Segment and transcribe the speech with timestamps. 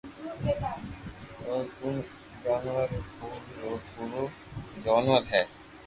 [1.41, 1.89] تو تو
[2.43, 4.23] جونور ھي پرو رو پورو
[4.83, 5.41] جونور ھي